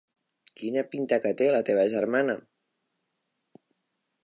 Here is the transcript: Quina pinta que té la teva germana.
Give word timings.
Quina 0.61 0.83
pinta 0.93 1.19
que 1.25 1.33
té 1.41 1.51
la 1.57 1.61
teva 1.69 1.85
germana. 1.95 2.39